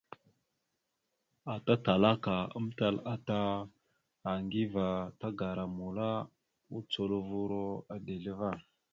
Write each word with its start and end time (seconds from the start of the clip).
Ata 1.53 1.73
Talaka 1.85 2.35
amtal 2.57 2.95
ata 3.13 3.39
Aŋgiva 4.31 4.87
tagara 5.19 5.65
mula 5.77 6.11
ma, 6.25 6.27
ocolovura 6.77 7.63
a 7.93 7.95
dezl 8.05 8.27
ava. 8.33 8.51